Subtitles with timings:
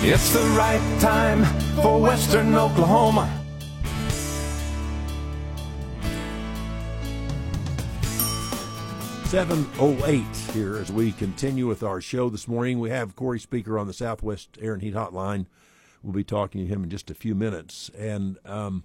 [0.00, 1.44] It's the right time
[1.82, 3.28] for Western Oklahoma.
[9.24, 12.78] Seven oh eight here as we continue with our show this morning.
[12.78, 15.46] We have Cory Spieker on the Southwest Air and Heat Hotline.
[16.04, 17.90] We'll be talking to him in just a few minutes.
[17.98, 18.84] And um,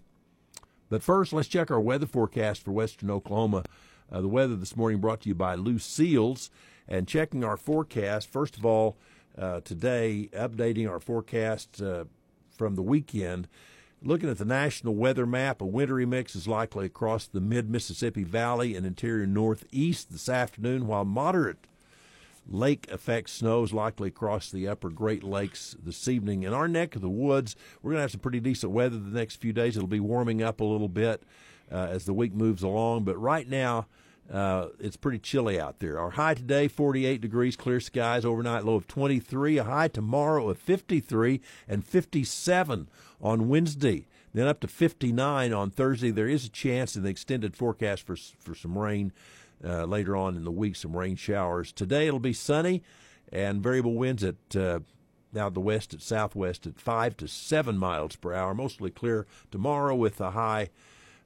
[0.90, 3.66] but first, let's check our weather forecast for Western Oklahoma.
[4.12, 6.50] Uh, the weather this morning brought to you by Lucille's.
[6.86, 8.98] And checking our forecast, first of all,
[9.38, 12.06] uh, today, updating our forecast uh,
[12.52, 13.48] from the weekend.
[14.02, 18.24] Looking at the national weather map, a wintry mix is likely across the mid Mississippi
[18.24, 21.58] Valley and interior northeast this afternoon, while moderate
[22.50, 26.44] lake effect snow is likely across the upper Great Lakes this evening.
[26.44, 29.18] In our neck of the woods, we're going to have some pretty decent weather the
[29.18, 29.78] next few days.
[29.78, 31.24] It'll be warming up a little bit
[31.72, 33.88] uh, as the week moves along, but right now,
[34.32, 36.00] uh, it's pretty chilly out there.
[36.00, 40.58] Our high today, 48 degrees, clear skies, overnight low of 23, a high tomorrow of
[40.58, 42.90] 53 and 57
[43.22, 44.08] on Wednesday.
[44.34, 46.10] Then up to 59 on Thursday.
[46.10, 49.12] There is a chance in the extended forecast for for some rain
[49.64, 51.72] uh, later on in the week, some rain showers.
[51.72, 52.82] Today it'll be sunny
[53.32, 54.80] and variable winds at uh,
[55.32, 58.54] now the west at southwest at 5 to 7 miles per hour.
[58.54, 60.70] Mostly clear tomorrow with a high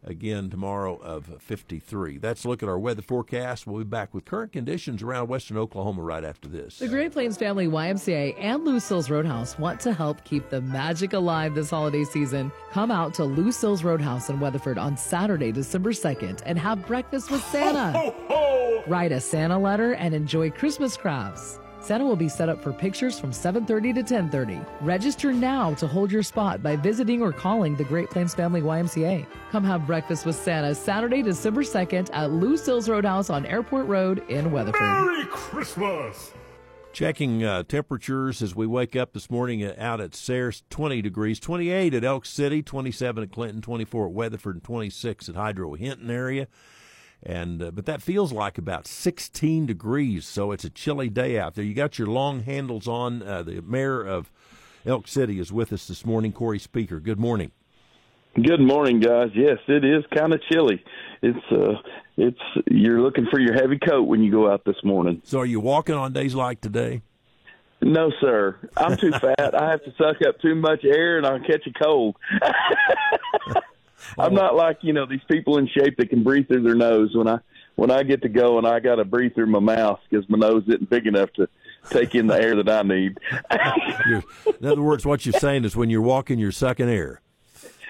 [0.03, 2.17] again tomorrow of 53.
[2.17, 3.67] That's a look at our weather forecast.
[3.67, 6.79] We'll be back with current conditions around western Oklahoma right after this.
[6.79, 11.55] The Great Plains Family YMCA and Lucille's Roadhouse want to help keep the magic alive
[11.55, 12.51] this holiday season.
[12.71, 17.43] Come out to Lucille's Roadhouse in Weatherford on Saturday, December 2nd and have breakfast with
[17.45, 17.91] Santa.
[17.91, 18.83] Ho, ho, ho.
[18.87, 21.59] Write a Santa letter and enjoy Christmas crafts.
[21.87, 24.59] Santa will be set up for pictures from 7:30 to 10:30.
[24.81, 29.25] Register now to hold your spot by visiting or calling the Great Plains Family YMCA.
[29.53, 34.51] Come have breakfast with Santa Saturday, December 2nd at Lucille's Roadhouse on Airport Road in
[34.51, 34.81] Weatherford.
[34.81, 36.33] Merry Christmas!
[36.91, 41.93] Checking uh, temperatures as we wake up this morning out at Sayres, 20 degrees, 28
[41.93, 46.47] at Elk City, 27 at Clinton, 24 at Weatherford, and 26 at Hydro Hinton area
[47.23, 51.55] and uh, but that feels like about 16 degrees so it's a chilly day out
[51.55, 51.63] there.
[51.63, 54.31] You got your long handles on uh, the mayor of
[54.85, 57.01] elk city is with us this morning Cory Spieker.
[57.01, 57.51] Good morning.
[58.35, 59.29] Good morning guys.
[59.33, 60.83] Yes it is kind of chilly.
[61.21, 61.73] It's uh
[62.17, 62.39] it's
[62.69, 65.21] you're looking for your heavy coat when you go out this morning.
[65.23, 67.01] So are you walking on days like today?
[67.81, 68.57] No, sir.
[68.75, 69.53] I'm too fat.
[69.59, 72.15] I have to suck up too much air, and I'll catch a cold.
[74.17, 77.11] I'm not like you know these people in shape that can breathe through their nose.
[77.13, 77.39] When I
[77.75, 80.37] when I get to go and I got to breathe through my mouth because my
[80.37, 81.47] nose isn't big enough to
[81.89, 83.19] take in the air that I need.
[84.59, 87.21] in other words, what you're saying is when you're walking, you're sucking air.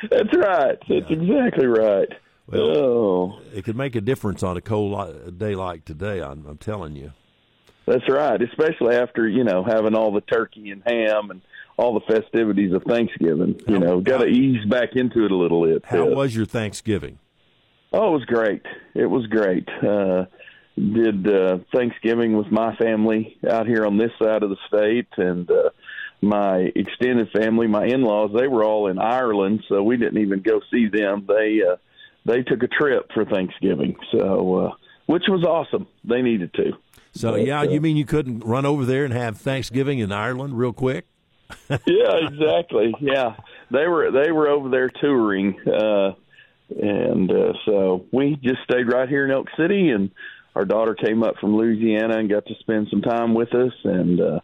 [0.09, 0.78] That's right.
[0.88, 1.18] That's yeah.
[1.18, 2.09] exactly right.
[2.47, 3.39] Well, oh.
[3.53, 6.22] it could make a difference on a cold day like today.
[6.22, 7.12] I'm, I'm telling you.
[7.85, 11.41] That's right, especially after you know having all the turkey and ham and
[11.78, 13.60] all the festivities of Thanksgiving.
[13.68, 15.86] You know, got to ease back into it a little bit.
[15.86, 17.20] How was your Thanksgiving?
[17.94, 18.64] Oh, it was great.
[18.96, 19.68] It was great.
[19.82, 20.26] Uh,
[20.76, 25.50] did uh, Thanksgiving with my family out here on this side of the state, and
[25.50, 25.70] uh,
[26.22, 30.62] my extended family, my in-laws, they were all in Ireland, so we didn't even go
[30.72, 31.26] see them.
[31.28, 31.78] They uh,
[32.26, 34.72] they took a trip for Thanksgiving, so uh,
[35.06, 35.88] which was awesome.
[36.04, 36.74] They needed to.
[37.14, 40.12] So but, yeah, uh, you mean you couldn't run over there and have Thanksgiving in
[40.12, 41.06] Ireland real quick?
[41.69, 42.94] Yeah, exactly.
[43.00, 43.35] Yeah,
[43.72, 46.13] they were they were over there touring, uh,
[46.69, 50.12] and uh, so we just stayed right here in Elk City, and
[50.56, 54.19] our daughter came up from Louisiana and got to spend some time with us, and
[54.19, 54.40] uh,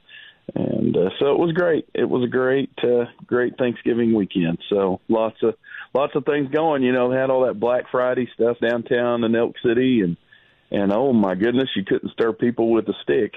[0.55, 1.87] and uh, so it was great.
[1.93, 4.59] It was a great uh, great Thanksgiving weekend.
[4.69, 5.55] So lots of
[5.93, 6.83] lots of things going.
[6.83, 10.17] You know, had all that Black Friday stuff downtown in Elk City, and
[10.71, 13.33] and oh my goodness, you couldn't stir people with a stick,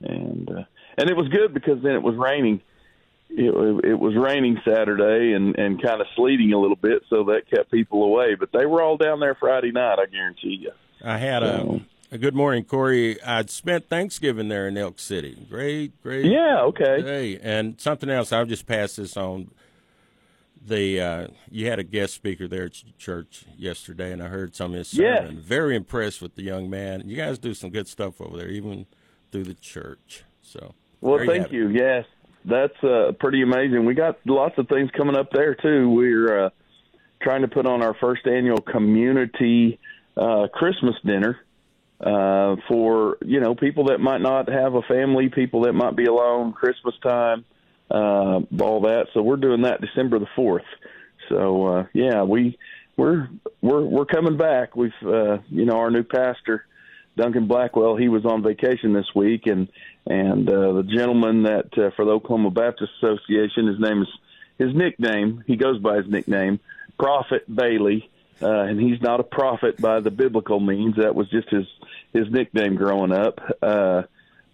[0.00, 0.64] and uh,
[0.98, 2.60] and it was good because then it was raining
[3.36, 7.42] it, it was raining Saturday and and kind of sleeting a little bit, so that
[7.50, 8.34] kept people away.
[8.34, 9.98] But they were all down there Friday night.
[9.98, 10.72] I guarantee you.
[11.04, 13.20] I had a, a good morning, Cory.
[13.22, 15.46] I'd spent Thanksgiving there in Elk City.
[15.48, 16.26] Great, great.
[16.26, 16.62] Yeah.
[16.64, 17.02] Okay.
[17.02, 17.38] Day.
[17.42, 18.32] And something else.
[18.32, 19.50] I'll just pass this on.
[20.64, 24.72] The uh, you had a guest speaker there at church yesterday, and I heard some
[24.72, 25.36] of his sermon.
[25.36, 25.44] Yes.
[25.44, 27.02] Very impressed with the young man.
[27.08, 28.86] You guys do some good stuff over there, even
[29.32, 30.22] through the church.
[30.40, 30.74] So.
[31.00, 31.68] Well, thank you.
[31.68, 31.80] you.
[31.80, 32.04] Yes,
[32.44, 33.84] that's uh, pretty amazing.
[33.84, 35.90] We got lots of things coming up there too.
[35.90, 36.50] We're uh,
[37.22, 39.78] trying to put on our first annual community
[40.16, 41.38] uh, Christmas dinner
[42.00, 46.04] uh, for you know people that might not have a family, people that might be
[46.04, 47.44] alone, Christmas time,
[47.90, 49.06] uh, all that.
[49.14, 50.64] So we're doing that December the fourth.
[51.28, 52.58] So uh, yeah, we
[52.96, 53.28] we're
[53.60, 54.74] we're we're coming back.
[54.76, 56.66] We've uh, you know our new pastor
[57.16, 59.68] Duncan Blackwell, he was on vacation this week, and
[60.06, 64.08] and uh, the gentleman that uh, for the Oklahoma Baptist Association, his name is
[64.58, 65.44] his nickname.
[65.46, 66.60] He goes by his nickname,
[66.98, 68.08] Prophet Bailey,
[68.40, 70.96] uh, and he's not a prophet by the biblical means.
[70.96, 71.66] That was just his
[72.12, 73.40] his nickname growing up.
[73.62, 74.02] Uh,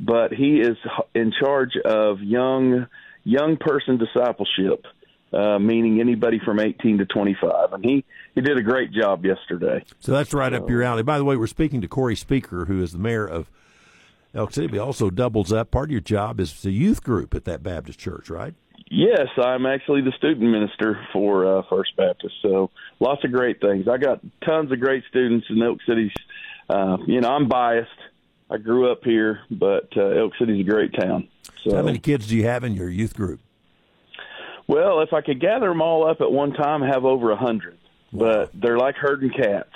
[0.00, 0.76] but he is
[1.14, 2.86] in charge of young
[3.24, 4.86] young person discipleship,
[5.32, 8.04] uh, meaning anybody from 18 to 25, and he
[8.34, 9.84] he did a great job yesterday.
[10.00, 11.02] So that's right up your alley.
[11.02, 13.50] By the way, we're speaking to Cory Spieker, who is the mayor of
[14.38, 14.78] Elk City.
[14.78, 15.70] Also doubles up.
[15.70, 18.54] Part of your job is the youth group at that Baptist church, right?
[18.90, 22.34] Yes, I'm actually the student minister for uh, First Baptist.
[22.40, 22.70] So
[23.00, 23.86] lots of great things.
[23.86, 26.10] I got tons of great students in Elk City.
[26.70, 27.90] Uh, you know, I'm biased.
[28.50, 31.28] I grew up here, but uh, Elk City's a great town.
[31.64, 33.40] So how many kids do you have in your youth group?
[34.68, 37.36] Well, if I could gather them all up at one time, I have over a
[37.36, 37.76] hundred.
[38.10, 39.68] But they're like herding cats.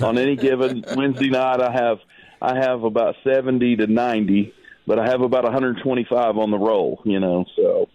[0.00, 1.98] On any given Wednesday night, I have
[2.40, 4.54] I have about seventy to ninety,
[4.86, 7.02] but I have about 125 on the roll.
[7.04, 7.88] You know, so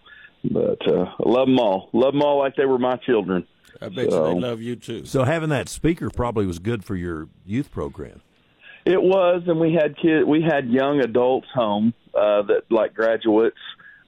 [0.44, 1.90] but uh, I love them all.
[1.92, 3.46] Love them all like they were my children.
[3.80, 5.04] I bet so, you they love you too.
[5.04, 8.22] So having that speaker probably was good for your youth program.
[8.84, 13.56] It was, and we had kid, we had young adults home uh, that like graduates.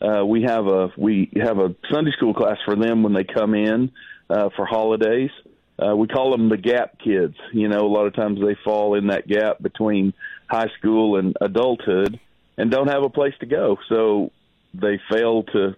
[0.01, 3.55] Uh, we have a we have a Sunday school class for them when they come
[3.55, 3.91] in
[4.31, 5.31] uh, for holidays.
[5.79, 7.37] Uh, we call them the gap kids.
[7.53, 10.13] You know, a lot of times they fall in that gap between
[10.49, 12.19] high school and adulthood
[12.57, 14.33] and don't have a place to go, so
[14.75, 15.77] they fail to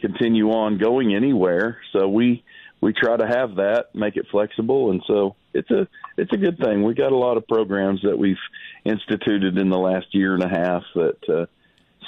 [0.00, 1.78] continue on going anywhere.
[1.92, 2.44] So we
[2.80, 6.58] we try to have that, make it flexible, and so it's a it's a good
[6.58, 6.82] thing.
[6.82, 8.36] We got a lot of programs that we've
[8.84, 11.46] instituted in the last year and a half that uh,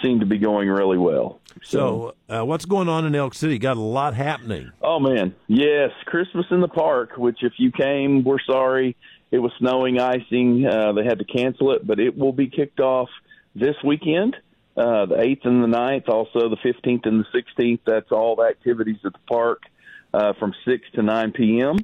[0.03, 1.41] seem to be going really well.
[1.63, 3.59] So, so uh, what's going on in Elk City?
[3.59, 4.73] Got a lot happening.
[4.81, 7.17] Oh man, yes, Christmas in the park.
[7.17, 8.97] Which, if you came, we're sorry.
[9.31, 10.67] It was snowing, icing.
[10.67, 13.09] Uh, they had to cancel it, but it will be kicked off
[13.55, 14.37] this weekend
[14.77, 17.81] uh, the 8th and the 9th, also the 15th and the 16th.
[17.87, 19.63] That's all the activities at the park
[20.15, 21.77] uh, from 6 to 9 p.m.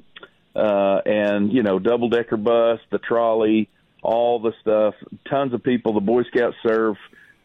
[0.55, 3.69] Uh, and, you know, double decker bus, the trolley,
[4.01, 4.95] all the stuff.
[5.29, 5.93] Tons of people.
[5.93, 6.95] The Boy Scouts serve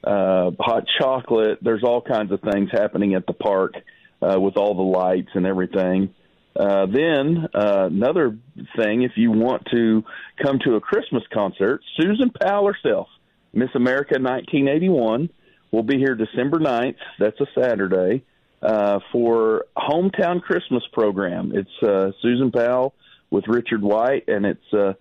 [0.06, 1.59] uh, hot chocolate.
[1.62, 3.75] There's all kinds of things happening at the park
[4.23, 6.15] uh, with all the lights and everything.
[6.56, 8.39] Uh, then uh, another
[8.77, 10.05] thing, if you want to
[10.43, 13.09] come to a Christmas concert, Susan Powell herself
[13.55, 15.31] Miss America 1981
[15.71, 16.97] will be here December 9th.
[17.19, 18.25] That's a Saturday
[18.62, 21.53] uh, for hometown Christmas program.
[21.55, 22.95] It's uh, Susan Powell
[23.31, 24.95] with Richard White, and it's uh,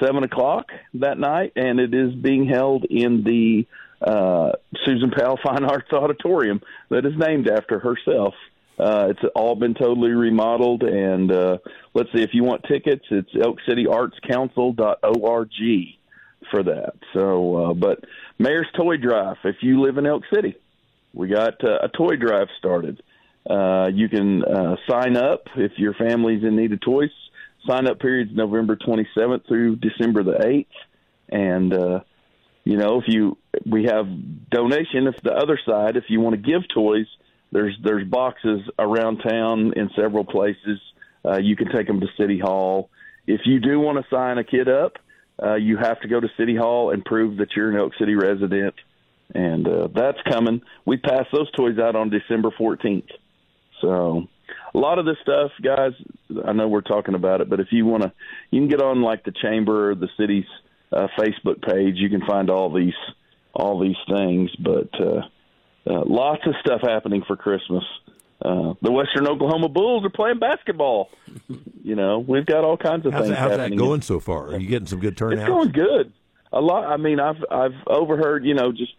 [0.00, 3.66] seven o'clock that night, and it is being held in the
[4.00, 4.52] uh,
[4.84, 6.60] Susan Powell Fine Arts Auditorium
[6.90, 8.34] that is named after herself.
[8.78, 11.58] Uh, it's all been totally remodeled, and uh,
[11.94, 13.04] let's see if you want tickets.
[13.10, 15.50] It's ElkCityArtsCouncil.org
[16.50, 16.94] for that.
[17.12, 18.04] So, uh, but
[18.38, 19.36] Mayor's Toy Drive.
[19.44, 20.54] If you live in Elk City,
[21.12, 23.02] we got uh, a toy drive started.
[23.48, 27.10] Uh, you can uh, sign up if your family's in need of toys.
[27.68, 30.66] Sign up period's November 27th through December the 8th,
[31.28, 32.00] and uh,
[32.64, 33.36] you know if you
[33.66, 34.06] we have
[34.50, 35.06] donation.
[35.06, 37.06] If the other side, if you want to give toys,
[37.52, 40.80] there's there's boxes around town in several places.
[41.24, 42.90] Uh, you can take them to City Hall.
[43.26, 44.96] If you do want to sign a kid up,
[45.42, 48.14] uh, you have to go to City Hall and prove that you're an Elk City
[48.14, 48.74] resident,
[49.34, 50.62] and uh, that's coming.
[50.86, 53.10] We pass those toys out on December 14th.
[53.80, 54.26] So
[54.74, 55.92] a lot of this stuff, guys.
[56.44, 58.12] I know we're talking about it, but if you want to,
[58.50, 60.46] you can get on like the chamber, or the city's
[60.92, 61.96] uh, Facebook page.
[61.96, 62.94] You can find all these
[63.54, 65.20] all these things, but uh,
[65.86, 67.84] uh, lots of stuff happening for Christmas
[68.40, 71.10] uh, the Western Oklahoma Bulls are playing basketball.
[71.82, 73.30] you know, we've got all kinds of how's things.
[73.34, 73.78] That, how's happening.
[73.78, 74.48] that going so far?
[74.48, 75.40] Are you getting some good turnout?
[75.40, 76.12] It's going good.
[76.52, 76.86] A lot.
[76.86, 78.44] I mean, I've I've overheard.
[78.44, 78.92] You know, just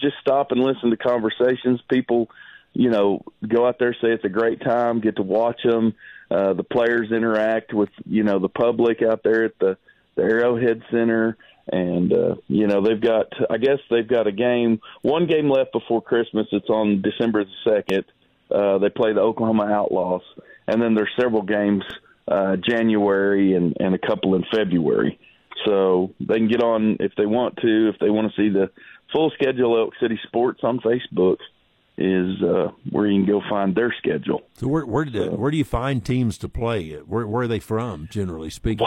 [0.00, 1.80] just stop and listen to conversations.
[1.90, 2.30] People,
[2.78, 5.00] you know, go out there say it's a great time.
[5.00, 5.94] Get to watch them.
[6.30, 9.76] Uh, the players interact with you know the public out there at the
[10.16, 11.36] the Arrowhead Center
[11.68, 15.72] and uh, you know they've got I guess they've got a game one game left
[15.72, 16.46] before Christmas.
[16.52, 18.04] It's on December the second,
[18.50, 20.22] uh, they play the Oklahoma Outlaws,
[20.66, 21.82] and then there's several games
[22.28, 25.18] uh, January and, and a couple in February.
[25.64, 27.88] So they can get on if they want to.
[27.88, 28.70] If they want to see the
[29.12, 31.38] full schedule, Elk City Sports on Facebook
[31.98, 34.42] is uh, where you can go find their schedule.
[34.54, 36.92] So where where, did, where do you find teams to play?
[36.92, 38.86] Where where are they from, generally speaking?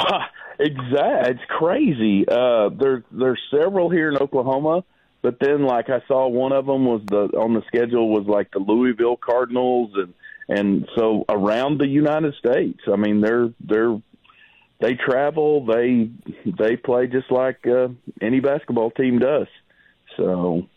[0.60, 2.26] exactly, it's crazy.
[2.28, 4.84] Uh, there there's several here in Oklahoma.
[5.22, 8.52] But then, like I saw, one of them was the on the schedule was like
[8.52, 10.14] the Louisville Cardinals, and
[10.48, 12.80] and so around the United States.
[12.92, 14.00] I mean, they're they're
[14.80, 16.10] they travel, they
[16.46, 17.90] they play just like uh,
[18.22, 19.48] any basketball team does.
[20.16, 20.68] So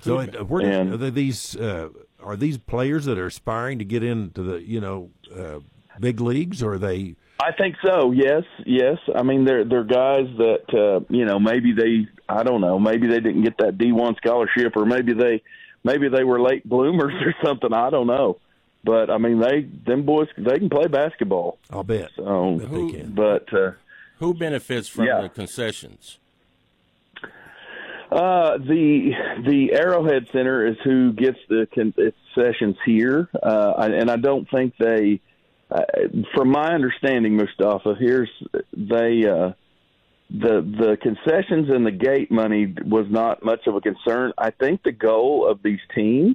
[0.00, 1.88] So it, where do- And- are these uh,
[2.22, 5.60] are these players that are aspiring to get into the you know uh,
[5.98, 7.14] big leagues, or are they?
[7.42, 8.10] I think so.
[8.12, 8.98] Yes, yes.
[9.14, 13.06] I mean, they're they're guys that uh, you know maybe they I don't know maybe
[13.06, 15.42] they didn't get that D one scholarship or maybe they
[15.82, 17.72] maybe they were late bloomers or something.
[17.72, 18.38] I don't know.
[18.84, 21.58] But I mean, they them boys they can play basketball.
[21.70, 22.10] I'll bet.
[22.16, 23.12] So, Bet they can.
[23.14, 23.72] but uh,
[24.18, 25.20] Who benefits from Yeah.
[25.22, 26.18] the concessions?
[28.10, 29.12] Uh, the
[29.46, 35.20] the Arrowhead Center is who gets the concessions here, uh, and I don't think they,
[35.70, 35.84] uh,
[36.34, 38.28] from my understanding, Mustafa, here's
[38.72, 39.52] they uh,
[40.28, 44.32] the the concessions and the gate money was not much of a concern.
[44.36, 46.34] I think the goal of these teams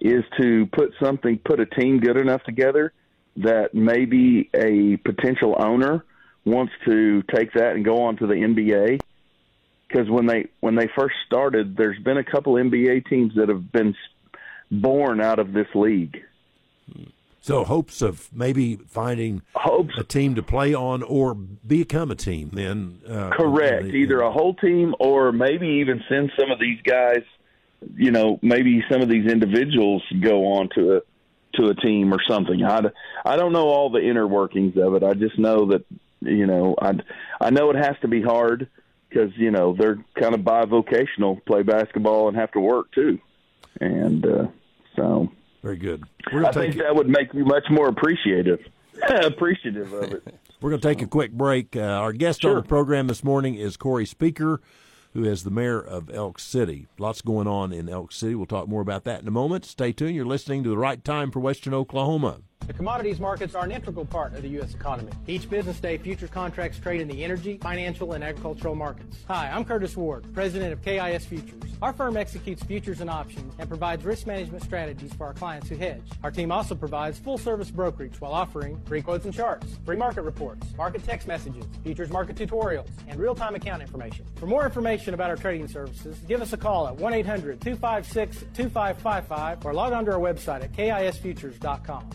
[0.00, 2.92] is to put something, put a team good enough together
[3.36, 6.04] that maybe a potential owner
[6.44, 8.98] wants to take that and go on to the NBA
[9.88, 13.70] because when they when they first started, there's been a couple NBA teams that have
[13.72, 13.94] been
[14.70, 16.22] born out of this league.
[17.40, 22.50] So hopes of maybe finding Hopes, a team to play on or become a team.
[22.52, 26.80] Then uh, correct, they- either a whole team or maybe even send some of these
[26.82, 27.22] guys.
[27.94, 31.00] You know, maybe some of these individuals go on to a
[31.54, 32.64] to a team or something.
[32.64, 32.80] I,
[33.24, 35.04] I don't know all the inner workings of it.
[35.04, 35.84] I just know that
[36.20, 36.94] you know I
[37.40, 38.68] I know it has to be hard
[39.08, 43.18] because you know they're kind of bivocational, play basketball and have to work too,
[43.80, 44.46] and uh,
[44.94, 45.30] so
[45.62, 46.04] very good.
[46.32, 48.60] We're I think that would make me much more appreciative
[49.08, 50.34] appreciative of it.
[50.60, 51.76] we're gonna take a quick break.
[51.76, 52.60] Uh, our guest on Sure.
[52.62, 54.58] the program this morning is Cory Spieker,
[55.12, 56.86] who is the mayor of Elk City.
[56.98, 58.34] Lots going on in Elk City.
[58.34, 59.64] We'll talk more about that in a moment.
[59.64, 60.14] Stay tuned.
[60.14, 62.38] You're listening to the right time for Western Oklahoma.
[62.66, 64.74] The commodities markets are an integral part of the U.S.
[64.74, 65.12] economy.
[65.28, 69.18] Each business day, futures contracts trade in the energy, financial, and agricultural markets.
[69.28, 71.62] Hi, I'm Curtis Ward, president of KIS Futures.
[71.80, 75.76] Our firm executes futures and options and provides risk management strategies for our clients who
[75.76, 76.02] hedge.
[76.24, 80.22] Our team also provides full service brokerage while offering free quotes and charts, free market
[80.22, 84.26] reports, market text messages, futures market tutorials, and real time account information.
[84.36, 88.38] For more information about our trading services, give us a call at 1 800 256
[88.54, 92.10] 2555 or log on to our website at kisfutures.com.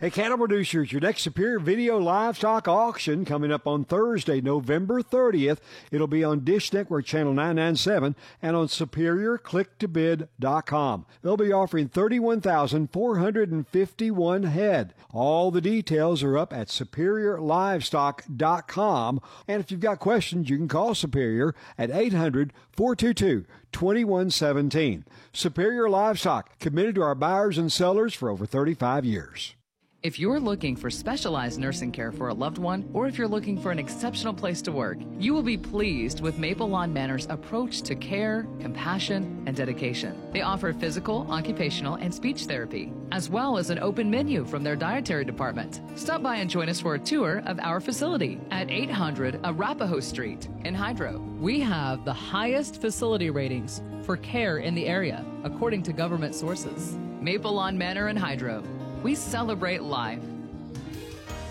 [0.00, 5.58] Hey, cattle producers, your next Superior Video Livestock Auction coming up on Thursday, November 30th.
[5.90, 11.06] It'll be on Dish Network Channel 997 and on SuperiorClickToBid.com.
[11.20, 14.94] They'll be offering 31,451 head.
[15.12, 19.20] All the details are up at SuperiorLivestock.com.
[19.46, 25.04] And if you've got questions, you can call Superior at 800 422 2117.
[25.34, 29.56] Superior Livestock, committed to our buyers and sellers for over 35 years.
[30.02, 33.60] If you're looking for specialized nursing care for a loved one, or if you're looking
[33.60, 37.82] for an exceptional place to work, you will be pleased with Maple Lawn Manor's approach
[37.82, 40.18] to care, compassion, and dedication.
[40.32, 44.74] They offer physical, occupational, and speech therapy, as well as an open menu from their
[44.74, 45.82] dietary department.
[45.96, 50.48] Stop by and join us for a tour of our facility at 800 Arapahoe Street
[50.64, 51.18] in Hydro.
[51.38, 56.96] We have the highest facility ratings for care in the area, according to government sources.
[57.20, 58.64] Maple Lawn Manor in Hydro.
[59.02, 60.22] We celebrate life.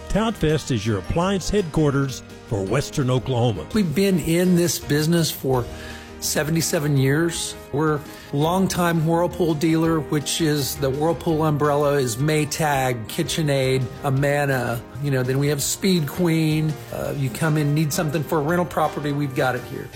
[0.09, 3.67] Townfest is your appliance headquarters for Western Oklahoma.
[3.73, 5.65] We've been in this business for
[6.19, 7.55] 77 years.
[7.71, 8.01] We're a
[8.33, 14.81] longtime Whirlpool dealer, which is the Whirlpool umbrella is Maytag, KitchenAid, Amana.
[15.03, 16.73] You know, then we have Speed Queen.
[16.91, 19.87] Uh, you come in, need something for a rental property, we've got it here.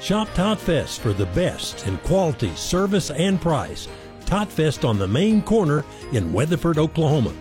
[0.00, 3.86] Shop Totfest for the best in quality, service, and price.
[4.30, 7.32] Totfest on the main corner in Weatherford, Oklahoma.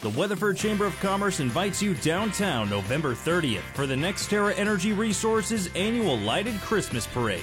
[0.00, 5.68] The Weatherford Chamber of Commerce invites you downtown November 30th for the NextEra Energy Resources
[5.76, 7.42] annual lighted Christmas parade.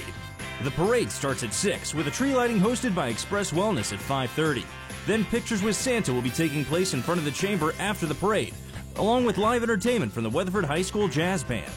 [0.64, 4.64] The parade starts at 6 with a tree lighting hosted by Express Wellness at 5:30.
[5.06, 8.14] Then Pictures with Santa will be taking place in front of the chamber after the
[8.16, 8.54] parade,
[8.96, 11.70] along with live entertainment from the Weatherford High School Jazz Band.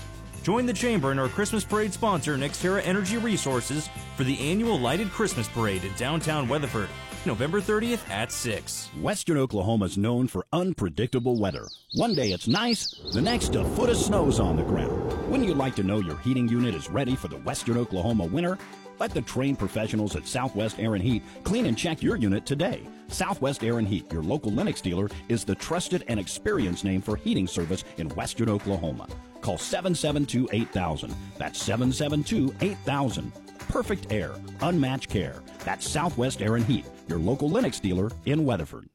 [0.43, 5.09] Join the chamber and our Christmas parade sponsor NextEra Energy Resources for the annual lighted
[5.09, 6.89] Christmas parade in downtown Weatherford,
[7.25, 8.89] November 30th at 6.
[8.99, 11.69] Western Oklahoma is known for unpredictable weather.
[11.93, 15.13] One day it's nice, the next a foot of snow's on the ground.
[15.29, 18.57] Wouldn't you like to know your heating unit is ready for the Western Oklahoma winter?
[19.03, 22.87] Let the trained professionals at Southwest Air and Heat clean and check your unit today.
[23.09, 27.17] Southwest Air and Heat, your local Lennox dealer, is the trusted and experienced name for
[27.17, 29.09] heating service in Western Oklahoma.
[29.41, 31.13] Call 772 8000.
[31.37, 33.33] That's 772 8000.
[33.67, 34.31] Perfect air,
[34.61, 35.43] unmatched care.
[35.65, 38.87] That's Southwest Air and Heat, your local Lennox dealer in Weatherford.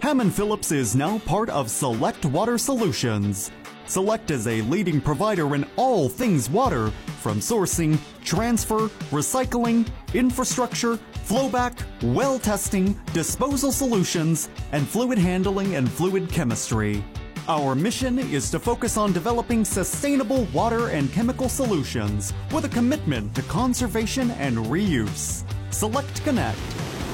[0.00, 3.52] Hammond Phillips is now part of Select Water Solutions.
[3.86, 11.82] Select is a leading provider in all things water, from sourcing, transfer, recycling, infrastructure, flowback,
[12.02, 17.04] well testing, disposal solutions, and fluid handling and fluid chemistry.
[17.48, 23.34] Our mission is to focus on developing sustainable water and chemical solutions with a commitment
[23.34, 25.44] to conservation and reuse.
[25.70, 26.58] Select Connect.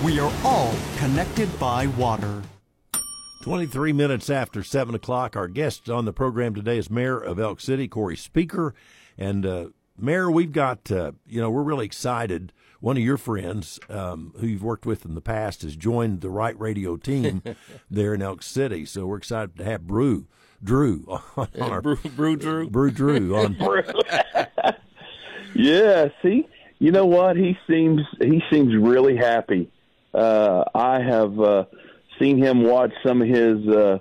[0.04, 2.42] We are all connected by water.
[3.40, 5.36] 23 minutes after 7 o'clock.
[5.36, 8.72] Our guest on the program today is Mayor of Elk City, Cory Spieker.
[9.16, 9.66] And, uh,
[9.96, 12.52] Mayor, we've got, uh, you know, we're really excited.
[12.80, 16.30] One of your friends um, who you've worked with in the past has joined the
[16.30, 17.42] Right Radio team
[17.90, 18.84] there in Elk City.
[18.84, 20.26] So we're excited to have Brew,
[20.62, 21.04] Drew
[21.36, 22.68] on, on our Brew, Brew Drew.
[22.68, 23.56] Brew Drew on.
[25.54, 26.46] yeah, see,
[26.78, 27.36] you know what?
[27.36, 29.70] He seems he seems really happy.
[30.14, 31.64] Uh, I have uh,
[32.18, 33.98] seen him watch some of his uh,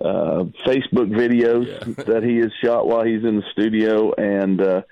[0.00, 2.04] uh, Facebook videos yeah.
[2.04, 4.82] that he has shot while he's in the studio, and uh,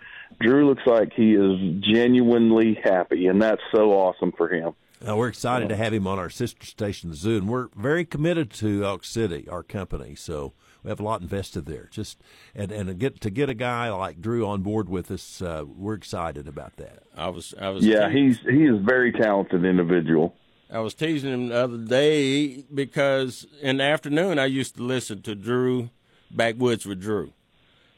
[0.40, 4.74] Drew looks like he is genuinely happy, and that's so awesome for him.
[5.06, 8.04] Uh, we're excited to have him on our sister station, the Zoo, and we're very
[8.04, 10.16] committed to Elk City, our company.
[10.16, 11.88] So we have a lot invested there.
[11.90, 12.20] Just
[12.54, 15.64] and and to get to get a guy like Drew on board with us, uh,
[15.66, 17.04] we're excited about that.
[17.16, 17.86] I was, I was.
[17.86, 20.34] Yeah, he's he is a very talented individual.
[20.70, 25.22] I was teasing him the other day because in the afternoon I used to listen
[25.22, 25.90] to Drew
[26.30, 27.32] Backwoods with Drew.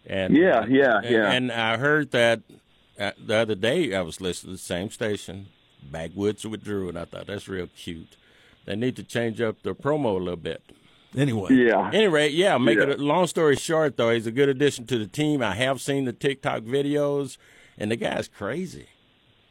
[0.06, 1.30] And yeah, yeah, yeah.
[1.30, 2.42] And I heard that
[2.98, 5.48] uh, the other day I was listening to the same station,
[5.82, 8.16] Backwoods with Drew, and I thought that's real cute.
[8.66, 10.62] They need to change up their promo a little bit.
[11.16, 11.90] Anyway, yeah.
[11.92, 12.56] Anyway, yeah.
[12.56, 12.84] Make yeah.
[12.84, 15.42] it a long story short, though, he's a good addition to the team.
[15.42, 17.36] I have seen the TikTok videos,
[17.76, 18.86] and the guy's crazy.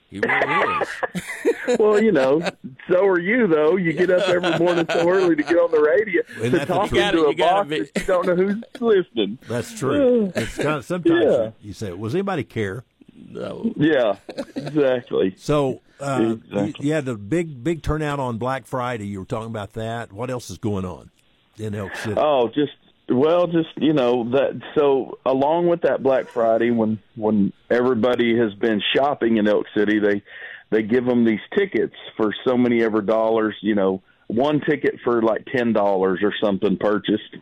[0.10, 1.78] He really is.
[1.80, 2.42] well, you know,
[2.90, 3.76] so are you though.
[3.76, 7.26] You get up every morning so early to get on the radio to talk into
[7.26, 9.38] a box that you don't know who's listening.
[9.48, 10.32] That's true.
[10.36, 11.52] it's kind of, sometimes yeah.
[11.62, 12.84] you say, "Was anybody care?"
[13.28, 13.72] No.
[13.76, 14.16] Yeah,
[14.56, 15.36] exactly.
[15.38, 16.88] So, uh, exactly.
[16.88, 19.08] you had the big, big turnout on Black Friday.
[19.08, 20.12] You were talking about that.
[20.12, 21.12] What else is going on
[21.58, 22.16] in Elk City?
[22.18, 22.74] Oh, just
[23.10, 24.62] well, just you know that.
[24.78, 30.00] So along with that Black Friday, when when everybody has been shopping in Elk City,
[30.00, 30.24] they
[30.70, 33.56] they give them these tickets for so many ever dollars.
[33.62, 37.36] You know, one ticket for like ten dollars or something purchased,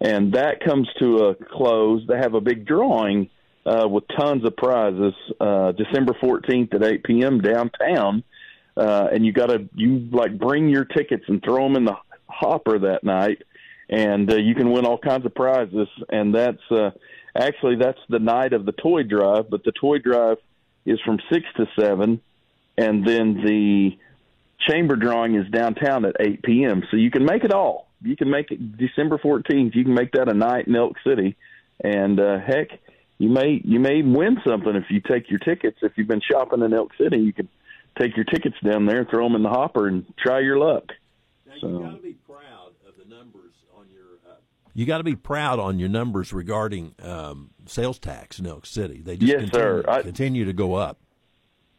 [0.00, 2.02] and that comes to a close.
[2.06, 3.30] They have a big drawing
[3.64, 5.14] uh, with tons of prizes.
[5.40, 7.40] Uh, December fourteenth at eight p.m.
[7.40, 8.24] downtown,
[8.76, 11.96] uh, and you got to you like bring your tickets and throw them in the
[12.26, 13.42] hopper that night
[13.92, 15.88] and uh, you can win all kinds of prizes.
[16.08, 16.90] And that's uh,
[17.36, 20.38] actually that's the night of the toy drive, but the toy drive
[20.84, 22.20] is from six to seven,
[22.76, 23.98] and then the
[24.68, 26.82] chamber drawing is downtown at eight p.m.
[26.90, 27.88] So you can make it all.
[28.00, 29.76] You can make it December fourteenth.
[29.76, 31.36] You can make that a night in Elk City,
[31.84, 32.68] and uh, heck,
[33.18, 35.78] you may you may win something if you take your tickets.
[35.82, 37.48] If you've been shopping in Elk City, you can
[38.00, 40.84] take your tickets down there, throw them in the hopper, and try your luck.
[41.46, 41.68] Now, so.
[41.68, 42.16] you be
[44.74, 49.02] you got to be proud on your numbers regarding um, sales tax in Elk City.
[49.02, 49.84] They just yes, continue.
[49.88, 50.98] I, continue to go up.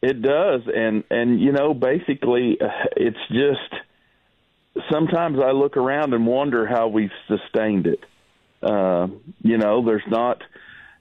[0.02, 6.26] It does, and and you know, basically, uh, it's just sometimes I look around and
[6.26, 8.00] wonder how we've sustained it.
[8.62, 9.08] Uh,
[9.42, 10.42] you know, there's not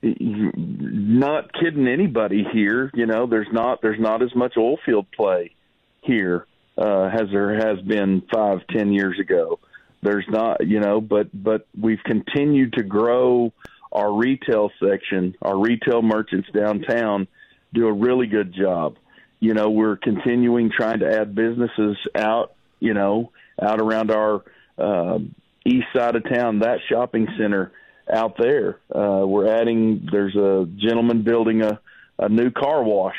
[0.02, 2.92] not kidding anybody here.
[2.94, 5.54] You know, there's not there's not as much oil field play
[6.02, 6.46] here
[6.78, 9.60] uh, as there has been five ten years ago.
[10.04, 13.54] There's not, you know, but but we've continued to grow
[13.92, 15.36] our retail section.
[15.42, 17.28] Our retail merchants downtown
[17.74, 18.98] do a really good job.
[19.40, 24.44] You know, we're continuing trying to add businesses out, you know, out around our
[24.78, 25.20] uh,
[25.66, 27.72] east side of town, that shopping center
[28.12, 28.80] out there.
[28.94, 30.08] Uh, we're adding.
[30.12, 31.80] There's a gentleman building a
[32.20, 33.16] a new car wash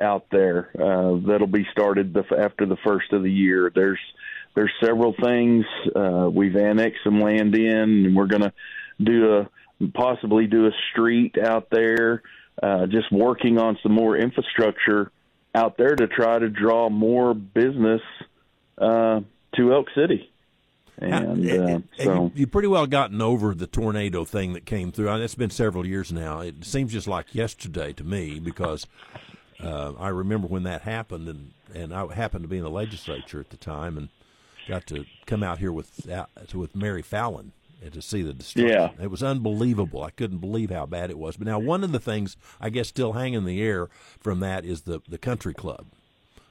[0.00, 3.70] out there uh, that'll be started the, after the first of the year.
[3.74, 3.98] There's
[4.58, 5.64] there's several things.
[5.94, 8.52] Uh, we've annexed some land in, and we're going to
[9.00, 12.22] do a possibly do a street out there.
[12.60, 15.12] Uh, just working on some more infrastructure
[15.54, 18.00] out there to try to draw more business
[18.78, 19.20] uh,
[19.54, 20.28] to Elk City.
[21.00, 25.22] And, uh, so you, pretty well gotten over the tornado thing that came through.
[25.22, 26.40] It's been several years now.
[26.40, 28.88] It seems just like yesterday to me because
[29.62, 33.38] uh, I remember when that happened, and and I happened to be in the legislature
[33.38, 34.08] at the time, and
[34.68, 37.52] got to come out here with uh, with Mary Fallin
[37.82, 38.76] and to see the destruction.
[38.76, 38.90] Yeah.
[39.02, 40.02] It was unbelievable.
[40.02, 41.36] I couldn't believe how bad it was.
[41.36, 43.88] But now one of the things I guess still hanging in the air
[44.20, 45.86] from that is the the country club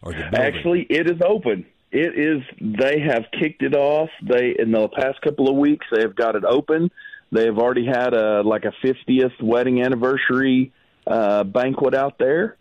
[0.02, 0.40] or the building.
[0.40, 1.66] Actually, it is open.
[1.92, 2.44] It is.
[2.60, 4.10] They have kicked it off.
[4.22, 6.92] They in the past couple of weeks they have got it open.
[7.32, 10.72] They have already had a like a 50th wedding anniversary
[11.06, 12.58] uh, banquet out there.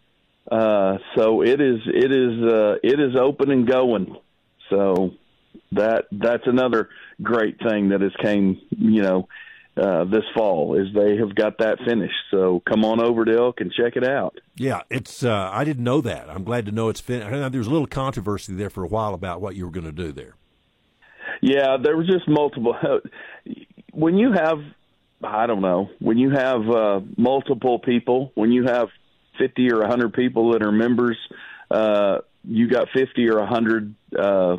[0.51, 4.17] Uh, so it is it is uh, it is open and going.
[4.71, 5.13] So
[5.73, 6.89] that that's another
[7.23, 9.29] great thing that has came you know
[9.77, 12.15] uh, this fall is they have got that finished.
[12.31, 14.39] So come on over to Elk and check it out.
[14.57, 15.23] Yeah, it's.
[15.23, 16.31] Uh, I didn't know that.
[16.31, 17.31] I'm glad to know it's finished.
[17.31, 19.93] There was a little controversy there for a while about what you were going to
[19.93, 20.35] do there.
[21.43, 22.75] Yeah, there was just multiple.
[23.93, 24.59] When you have,
[25.25, 28.89] I don't know, when you have uh, multiple people, when you have
[29.39, 31.17] fifty or a hundred people that are members,
[31.71, 34.57] uh, you got fifty or a hundred uh,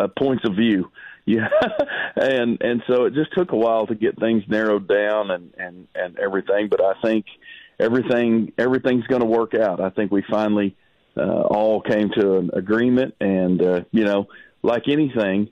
[0.00, 0.90] uh, points of view.
[1.26, 1.48] Yeah,
[2.16, 5.86] and and so it just took a while to get things narrowed down and and
[5.94, 6.68] and everything.
[6.68, 7.26] But I think
[7.78, 9.80] everything everything's going to work out.
[9.80, 10.76] I think we finally
[11.16, 14.26] uh, all came to an agreement, and uh, you know,
[14.62, 15.50] like anything,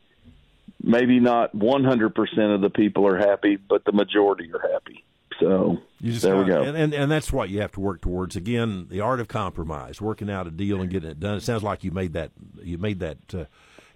[0.83, 5.05] maybe not 100% of the people are happy, but the majority are happy.
[5.41, 6.63] So there we go.
[6.63, 8.37] And, and, and that's what you have to work towards.
[8.37, 11.37] Again, the art of compromise, working out a deal and getting it done.
[11.37, 12.33] It sounds like you made that
[12.63, 13.45] you made that uh,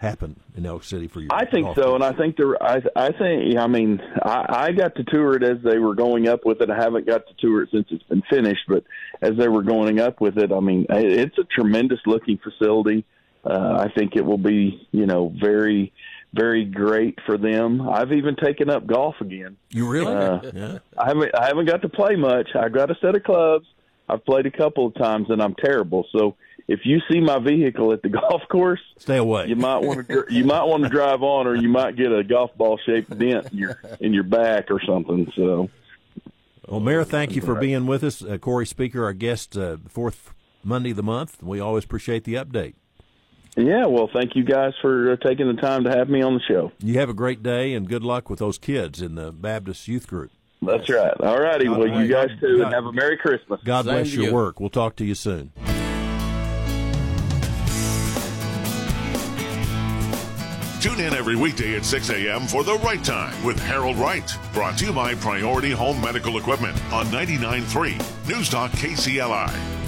[0.03, 1.29] happen in Elk City for you.
[1.31, 1.95] I think so, team.
[1.95, 2.61] and I think there.
[2.63, 6.29] I I think I mean I, I got to tour it as they were going
[6.29, 6.71] up with it.
[6.71, 8.85] I haven't got to tour it since it's been finished, but
[9.23, 13.05] as they were going up with it, I mean it's a tremendous looking facility.
[13.45, 15.93] Uh, I think it will be you know very
[16.35, 17.89] very great for them.
[17.89, 19.57] I've even taken up golf again.
[19.71, 20.15] You really?
[20.15, 20.79] Uh, yeah.
[20.99, 22.49] I haven't I haven't got to play much.
[22.55, 23.67] I've got a set of clubs.
[24.09, 26.07] I've played a couple of times and I'm terrible.
[26.13, 26.35] So
[26.69, 29.47] if you see my vehicle at the golf course, stay away.
[29.47, 32.23] You might want to you might want to drive on, or you might get a
[32.25, 35.31] golf ball shaped dent in your in your back or something.
[35.37, 35.71] So,
[36.69, 38.23] well, Mayor, thank you for being with us.
[38.23, 40.33] Uh, Cory Spieker, our guest, uh, fourth
[40.65, 41.43] Monday of the month.
[41.43, 42.75] We always appreciate the update.
[43.57, 46.41] Yeah, well, thank you guys for uh, taking the time to have me on the
[46.49, 46.73] show.
[46.79, 50.07] You have a great day and good luck with those kids in the Baptist Youth
[50.07, 50.31] Group.
[50.63, 51.13] That's right.
[51.21, 51.69] All righty.
[51.69, 53.61] Well, you guys too, God, and have a Merry Christmas.
[53.65, 54.33] God Same bless your you.
[54.33, 54.61] work.
[54.61, 55.53] We'll talk to you soon.
[60.83, 62.49] Tune in every weekday at 6 a.m.
[62.49, 64.29] for The Right Time with Harold Wright.
[64.53, 69.82] Brought to you by Priority Home Medical Equipment on 99.3 News Talk KCLI.